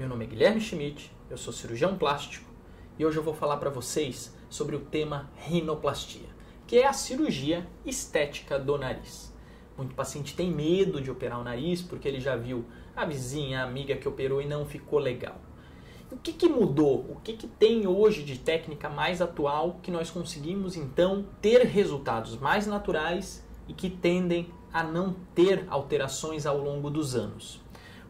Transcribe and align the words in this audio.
Meu 0.00 0.08
nome 0.08 0.24
é 0.24 0.28
Guilherme 0.28 0.62
Schmidt, 0.62 1.12
eu 1.28 1.36
sou 1.36 1.52
cirurgião 1.52 1.94
plástico 1.98 2.50
e 2.98 3.04
hoje 3.04 3.18
eu 3.18 3.22
vou 3.22 3.34
falar 3.34 3.58
para 3.58 3.68
vocês 3.68 4.34
sobre 4.48 4.74
o 4.74 4.80
tema 4.80 5.30
rinoplastia, 5.36 6.30
que 6.66 6.78
é 6.78 6.86
a 6.86 6.92
cirurgia 6.94 7.68
estética 7.84 8.58
do 8.58 8.78
nariz. 8.78 9.30
Muito 9.76 9.94
paciente 9.94 10.34
tem 10.34 10.50
medo 10.50 11.02
de 11.02 11.10
operar 11.10 11.38
o 11.38 11.44
nariz 11.44 11.82
porque 11.82 12.08
ele 12.08 12.18
já 12.18 12.34
viu 12.34 12.64
a 12.96 13.04
vizinha, 13.04 13.60
a 13.60 13.64
amiga 13.64 13.94
que 13.94 14.08
operou 14.08 14.40
e 14.40 14.46
não 14.46 14.64
ficou 14.64 14.98
legal. 14.98 15.36
O 16.10 16.16
que, 16.16 16.32
que 16.32 16.48
mudou? 16.48 17.04
O 17.10 17.16
que, 17.22 17.34
que 17.34 17.46
tem 17.46 17.86
hoje 17.86 18.22
de 18.22 18.38
técnica 18.38 18.88
mais 18.88 19.20
atual 19.20 19.80
que 19.82 19.90
nós 19.90 20.10
conseguimos 20.10 20.76
então 20.76 21.26
ter 21.42 21.66
resultados 21.66 22.38
mais 22.38 22.66
naturais 22.66 23.46
e 23.68 23.74
que 23.74 23.90
tendem 23.90 24.50
a 24.72 24.82
não 24.82 25.14
ter 25.34 25.66
alterações 25.68 26.46
ao 26.46 26.56
longo 26.56 26.88
dos 26.88 27.14
anos? 27.14 27.60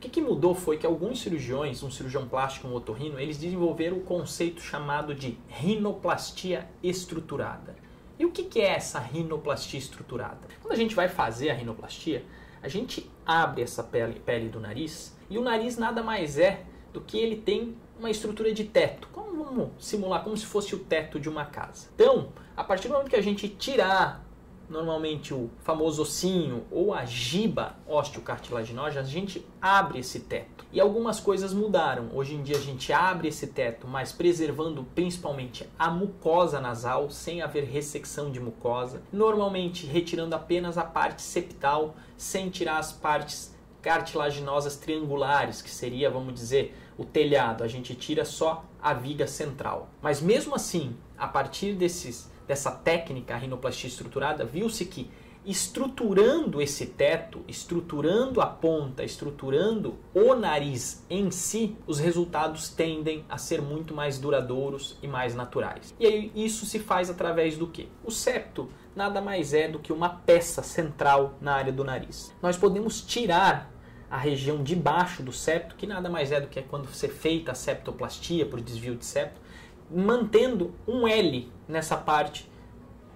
Que, 0.00 0.08
que 0.08 0.20
mudou 0.22 0.54
foi 0.54 0.78
que 0.78 0.86
alguns 0.86 1.20
cirurgiões, 1.20 1.82
um 1.82 1.90
cirurgião 1.90 2.26
plástico 2.26 2.66
um 2.66 2.74
otorrino, 2.74 3.20
eles 3.20 3.36
desenvolveram 3.36 3.98
o 3.98 4.00
conceito 4.00 4.62
chamado 4.62 5.14
de 5.14 5.36
rinoplastia 5.46 6.66
estruturada. 6.82 7.76
E 8.18 8.24
o 8.24 8.30
que, 8.30 8.44
que 8.44 8.60
é 8.60 8.68
essa 8.68 8.98
rinoplastia 8.98 9.78
estruturada? 9.78 10.48
Quando 10.62 10.72
a 10.72 10.76
gente 10.76 10.94
vai 10.94 11.08
fazer 11.08 11.50
a 11.50 11.54
rinoplastia, 11.54 12.24
a 12.62 12.68
gente 12.68 13.10
abre 13.26 13.62
essa 13.62 13.82
pele, 13.82 14.18
pele 14.20 14.48
do 14.48 14.58
nariz 14.58 15.14
e 15.28 15.36
o 15.36 15.42
nariz 15.42 15.76
nada 15.76 16.02
mais 16.02 16.38
é 16.38 16.64
do 16.92 17.00
que 17.00 17.18
ele 17.18 17.36
tem 17.36 17.76
uma 17.98 18.10
estrutura 18.10 18.52
de 18.52 18.64
teto. 18.64 19.08
Como 19.12 19.44
vamos 19.44 19.70
simular 19.78 20.24
como 20.24 20.36
se 20.36 20.46
fosse 20.46 20.74
o 20.74 20.78
teto 20.78 21.20
de 21.20 21.28
uma 21.28 21.44
casa. 21.44 21.88
Então, 21.94 22.32
a 22.56 22.64
partir 22.64 22.88
do 22.88 22.94
momento 22.94 23.10
que 23.10 23.16
a 23.16 23.22
gente 23.22 23.48
tirar 23.48 24.24
normalmente 24.70 25.34
o 25.34 25.50
famoso 25.62 26.02
ossinho 26.02 26.64
ou 26.70 26.94
a 26.94 27.04
giba 27.04 27.76
osteocartilaginosa, 27.86 29.00
a 29.00 29.02
gente 29.02 29.44
abre 29.60 29.98
esse 29.98 30.20
teto. 30.20 30.64
E 30.72 30.80
algumas 30.80 31.18
coisas 31.18 31.52
mudaram. 31.52 32.08
Hoje 32.14 32.36
em 32.36 32.42
dia 32.42 32.56
a 32.56 32.60
gente 32.60 32.92
abre 32.92 33.28
esse 33.28 33.48
teto, 33.48 33.88
mas 33.88 34.12
preservando 34.12 34.84
principalmente 34.94 35.68
a 35.76 35.90
mucosa 35.90 36.60
nasal, 36.60 37.10
sem 37.10 37.42
haver 37.42 37.64
ressecção 37.64 38.30
de 38.30 38.38
mucosa. 38.38 39.02
Normalmente 39.12 39.86
retirando 39.86 40.36
apenas 40.36 40.78
a 40.78 40.84
parte 40.84 41.20
septal, 41.22 41.96
sem 42.16 42.48
tirar 42.48 42.78
as 42.78 42.92
partes 42.92 43.52
cartilaginosas 43.82 44.76
triangulares, 44.76 45.60
que 45.60 45.70
seria, 45.70 46.10
vamos 46.10 46.34
dizer, 46.34 46.76
o 46.96 47.04
telhado. 47.04 47.64
A 47.64 47.68
gente 47.68 47.94
tira 47.94 48.24
só 48.24 48.64
a 48.80 48.94
viga 48.94 49.26
central. 49.26 49.88
Mas 50.00 50.20
mesmo 50.20 50.54
assim, 50.54 50.96
a 51.18 51.26
partir 51.26 51.72
desses 51.74 52.30
dessa 52.46 52.70
técnica, 52.70 53.34
a 53.34 53.38
rinoplastia 53.38 53.88
estruturada, 53.88 54.44
viu-se 54.44 54.84
que 54.84 55.10
estruturando 55.44 56.60
esse 56.60 56.86
teto, 56.86 57.42
estruturando 57.48 58.40
a 58.40 58.46
ponta, 58.46 59.02
estruturando 59.02 59.98
o 60.12 60.34
nariz 60.34 61.04
em 61.08 61.30
si, 61.30 61.76
os 61.86 61.98
resultados 61.98 62.68
tendem 62.68 63.24
a 63.28 63.38
ser 63.38 63.62
muito 63.62 63.94
mais 63.94 64.18
duradouros 64.18 64.98
e 65.02 65.08
mais 65.08 65.34
naturais. 65.34 65.94
E 65.98 66.06
aí 66.06 66.32
isso 66.34 66.66
se 66.66 66.78
faz 66.78 67.08
através 67.08 67.56
do 67.56 67.66
que? 67.66 67.88
O 68.04 68.10
septo 68.10 68.68
nada 68.94 69.20
mais 69.20 69.54
é 69.54 69.68
do 69.68 69.78
que 69.78 69.92
uma 69.92 70.10
peça 70.10 70.62
central 70.62 71.34
na 71.40 71.54
área 71.54 71.72
do 71.72 71.84
nariz. 71.84 72.34
Nós 72.42 72.56
podemos 72.56 73.00
tirar 73.00 73.72
a 74.10 74.18
região 74.18 74.62
de 74.62 74.74
baixo 74.74 75.22
do 75.22 75.32
septo, 75.32 75.76
que 75.76 75.86
nada 75.86 76.10
mais 76.10 76.32
é 76.32 76.40
do 76.40 76.48
que 76.48 76.60
quando 76.62 76.86
você 76.86 77.08
feita 77.08 77.52
a 77.52 77.54
septoplastia 77.54 78.44
por 78.44 78.60
desvio 78.60 78.96
de 78.96 79.04
septo, 79.06 79.40
mantendo 79.90 80.74
um 80.86 81.06
L 81.06 81.50
nessa 81.68 81.96
parte 81.96 82.50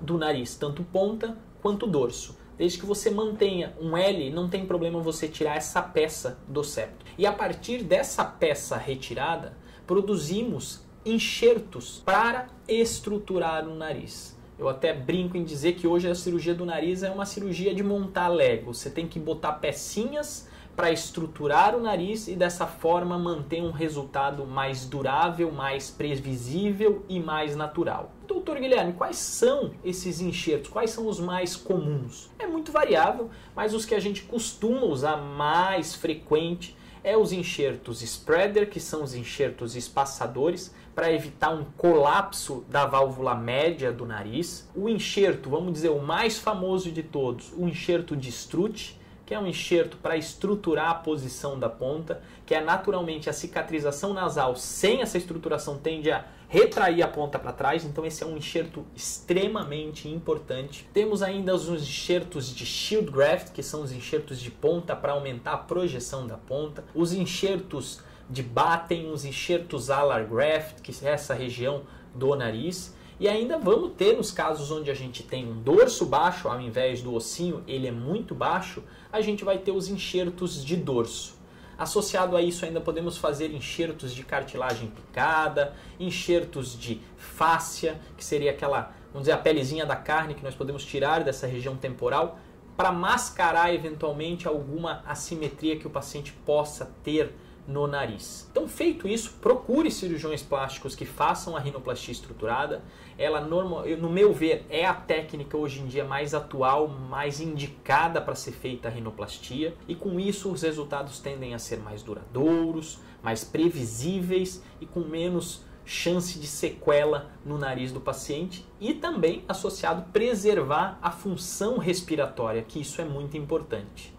do 0.00 0.18
nariz, 0.18 0.54
tanto 0.56 0.82
ponta 0.82 1.36
quanto 1.62 1.86
dorso. 1.86 2.36
Desde 2.56 2.78
que 2.78 2.86
você 2.86 3.10
mantenha 3.10 3.76
um 3.80 3.96
L, 3.96 4.30
não 4.30 4.48
tem 4.48 4.66
problema 4.66 5.00
você 5.00 5.28
tirar 5.28 5.56
essa 5.56 5.82
peça 5.82 6.38
do 6.48 6.64
septo. 6.64 7.04
E 7.18 7.26
a 7.26 7.32
partir 7.32 7.82
dessa 7.82 8.24
peça 8.24 8.76
retirada, 8.76 9.56
produzimos 9.86 10.84
enxertos 11.04 12.02
para 12.04 12.48
estruturar 12.66 13.68
o 13.68 13.74
nariz. 13.74 14.36
Eu 14.58 14.68
até 14.68 14.94
brinco 14.94 15.36
em 15.36 15.44
dizer 15.44 15.74
que 15.74 15.86
hoje 15.86 16.08
a 16.08 16.14
cirurgia 16.14 16.54
do 16.54 16.64
nariz 16.64 17.02
é 17.02 17.10
uma 17.10 17.26
cirurgia 17.26 17.74
de 17.74 17.82
montar 17.82 18.28
Lego. 18.28 18.72
Você 18.72 18.88
tem 18.88 19.06
que 19.06 19.20
botar 19.20 19.52
pecinhas 19.54 20.48
para 20.76 20.92
estruturar 20.92 21.74
o 21.74 21.80
nariz 21.80 22.28
e 22.28 22.36
dessa 22.36 22.66
forma 22.66 23.18
manter 23.18 23.62
um 23.62 23.70
resultado 23.70 24.44
mais 24.44 24.84
durável, 24.84 25.50
mais 25.50 25.90
previsível 25.90 27.02
e 27.08 27.18
mais 27.18 27.56
natural. 27.56 28.12
Doutor 28.28 28.60
Guilherme, 28.60 28.92
quais 28.92 29.16
são 29.16 29.72
esses 29.82 30.20
enxertos? 30.20 30.70
Quais 30.70 30.90
são 30.90 31.08
os 31.08 31.18
mais 31.18 31.56
comuns? 31.56 32.30
É 32.38 32.46
muito 32.46 32.70
variável, 32.70 33.30
mas 33.54 33.72
os 33.72 33.86
que 33.86 33.94
a 33.94 34.00
gente 34.00 34.22
costuma 34.22 34.84
usar 34.84 35.16
mais 35.16 35.94
frequente 35.94 36.76
é 37.02 37.16
os 37.16 37.32
enxertos 37.32 38.02
spreader, 38.02 38.68
que 38.68 38.80
são 38.80 39.02
os 39.02 39.14
enxertos 39.14 39.76
espaçadores, 39.76 40.74
para 40.94 41.12
evitar 41.12 41.50
um 41.50 41.64
colapso 41.76 42.64
da 42.68 42.84
válvula 42.84 43.34
média 43.34 43.92
do 43.92 44.04
nariz. 44.04 44.68
O 44.74 44.88
enxerto, 44.88 45.48
vamos 45.48 45.72
dizer, 45.72 45.90
o 45.90 46.02
mais 46.02 46.36
famoso 46.36 46.90
de 46.90 47.02
todos, 47.02 47.52
o 47.56 47.68
enxerto 47.68 48.16
de 48.16 48.28
Strutt, 48.28 48.98
que 49.26 49.34
é 49.34 49.38
um 49.38 49.46
enxerto 49.46 49.96
para 49.96 50.16
estruturar 50.16 50.88
a 50.88 50.94
posição 50.94 51.58
da 51.58 51.68
ponta, 51.68 52.22
que 52.46 52.54
é 52.54 52.60
naturalmente 52.60 53.28
a 53.28 53.32
cicatrização 53.32 54.14
nasal 54.14 54.54
sem 54.54 55.02
essa 55.02 55.18
estruturação 55.18 55.76
tende 55.76 56.12
a 56.12 56.24
retrair 56.48 57.02
a 57.02 57.08
ponta 57.08 57.40
para 57.40 57.52
trás, 57.52 57.84
então 57.84 58.06
esse 58.06 58.22
é 58.22 58.26
um 58.26 58.36
enxerto 58.36 58.86
extremamente 58.94 60.08
importante. 60.08 60.88
Temos 60.92 61.20
ainda 61.22 61.52
os 61.56 61.68
enxertos 61.68 62.54
de 62.54 62.64
shield 62.64 63.10
graft, 63.10 63.50
que 63.52 63.64
são 63.64 63.82
os 63.82 63.90
enxertos 63.90 64.40
de 64.40 64.50
ponta 64.50 64.94
para 64.94 65.12
aumentar 65.12 65.54
a 65.54 65.58
projeção 65.58 66.24
da 66.24 66.36
ponta, 66.36 66.84
os 66.94 67.12
enxertos 67.12 68.00
de 68.30 68.44
batem, 68.44 69.10
os 69.10 69.24
enxertos 69.24 69.90
alar 69.90 70.24
graft, 70.24 70.80
que 70.82 70.92
é 71.04 71.10
essa 71.10 71.34
região 71.34 71.82
do 72.14 72.34
nariz, 72.36 72.94
e 73.18 73.28
ainda 73.28 73.58
vamos 73.58 73.92
ter 73.92 74.16
nos 74.16 74.30
casos 74.30 74.70
onde 74.70 74.90
a 74.90 74.94
gente 74.94 75.22
tem 75.22 75.48
um 75.48 75.62
dorso 75.62 76.04
baixo, 76.04 76.48
ao 76.48 76.60
invés 76.60 77.00
do 77.00 77.14
ossinho, 77.14 77.64
ele 77.66 77.86
é 77.86 77.90
muito 77.90 78.34
baixo, 78.34 78.82
a 79.10 79.22
gente 79.22 79.42
vai 79.42 79.58
ter 79.58 79.72
os 79.72 79.88
enxertos 79.88 80.62
de 80.62 80.76
dorso. 80.76 81.34
Associado 81.78 82.36
a 82.36 82.42
isso, 82.42 82.64
ainda 82.64 82.80
podemos 82.80 83.16
fazer 83.16 83.52
enxertos 83.52 84.14
de 84.14 84.22
cartilagem 84.22 84.88
picada, 84.88 85.74
enxertos 85.98 86.78
de 86.78 87.00
fáscia, 87.16 88.00
que 88.16 88.24
seria 88.24 88.50
aquela, 88.50 88.94
vamos 89.12 89.22
dizer, 89.26 89.32
a 89.32 89.38
pelezinha 89.38 89.86
da 89.86 89.96
carne 89.96 90.34
que 90.34 90.44
nós 90.44 90.54
podemos 90.54 90.84
tirar 90.84 91.24
dessa 91.24 91.46
região 91.46 91.76
temporal 91.76 92.38
para 92.76 92.92
mascarar 92.92 93.74
eventualmente 93.74 94.46
alguma 94.46 95.02
assimetria 95.06 95.78
que 95.78 95.86
o 95.86 95.90
paciente 95.90 96.32
possa 96.44 96.94
ter 97.02 97.34
no 97.66 97.86
nariz. 97.86 98.46
Então, 98.50 98.68
feito 98.68 99.08
isso, 99.08 99.34
procure 99.40 99.90
cirurgiões 99.90 100.42
plásticos 100.42 100.94
que 100.94 101.04
façam 101.04 101.56
a 101.56 101.60
rinoplastia 101.60 102.12
estruturada. 102.12 102.82
Ela, 103.18 103.40
normal, 103.40 103.84
no 103.98 104.08
meu 104.08 104.32
ver, 104.32 104.64
é 104.70 104.86
a 104.86 104.94
técnica 104.94 105.56
hoje 105.56 105.80
em 105.80 105.86
dia 105.86 106.04
mais 106.04 106.34
atual, 106.34 106.88
mais 106.88 107.40
indicada 107.40 108.20
para 108.20 108.34
ser 108.34 108.52
feita 108.52 108.88
a 108.88 108.90
rinoplastia. 108.90 109.74
E 109.88 109.94
com 109.94 110.20
isso, 110.20 110.50
os 110.50 110.62
resultados 110.62 111.18
tendem 111.18 111.54
a 111.54 111.58
ser 111.58 111.78
mais 111.78 112.02
duradouros, 112.02 112.98
mais 113.22 113.42
previsíveis 113.42 114.62
e 114.80 114.86
com 114.86 115.00
menos 115.00 115.64
chance 115.84 116.38
de 116.38 116.48
sequela 116.48 117.30
no 117.44 117.56
nariz 117.56 117.92
do 117.92 118.00
paciente 118.00 118.66
e 118.80 118.92
também 118.92 119.44
associado 119.48 120.10
preservar 120.12 120.98
a 121.00 121.12
função 121.12 121.78
respiratória, 121.78 122.62
que 122.62 122.80
isso 122.80 123.00
é 123.00 123.04
muito 123.04 123.36
importante. 123.36 124.15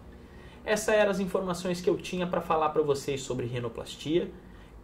Essas 0.68 0.94
eram 0.94 1.10
as 1.10 1.18
informações 1.18 1.80
que 1.80 1.88
eu 1.88 1.96
tinha 1.96 2.26
para 2.26 2.42
falar 2.42 2.68
para 2.68 2.82
vocês 2.82 3.22
sobre 3.22 3.46
rinoplastia. 3.46 4.30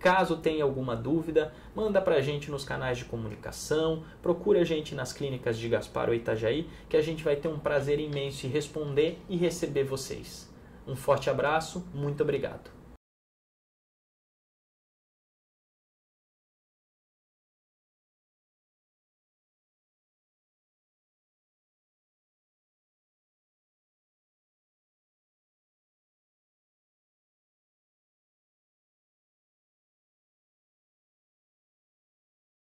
Caso 0.00 0.39
tenha 0.39 0.65
alguma 0.65 0.97
dúvida, 0.97 1.53
manda 1.77 2.00
para 2.00 2.15
a 2.15 2.21
gente 2.22 2.50
nos 2.50 2.65
canais 2.65 2.97
de 2.97 3.05
comunicação, 3.05 4.03
procure 4.23 4.59
a 4.59 4.65
gente 4.65 4.94
nas 4.94 5.12
clínicas 5.12 5.59
de 5.59 5.69
Gaspar 5.69 6.09
ou 6.09 6.15
Itajaí, 6.15 6.67
que 6.89 6.97
a 6.97 7.03
gente 7.03 7.23
vai 7.23 7.37
ter 7.37 7.49
um 7.49 7.59
prazer 7.59 8.00
imenso 8.00 8.47
em 8.47 8.49
responder 8.49 9.19
e 9.28 9.37
receber 9.37 9.84
vocês. 9.84 10.50
Um 10.89 10.97
forte 10.97 11.28
abraço, 11.28 11.87
muito 11.93 12.23
obrigado. 12.23 12.84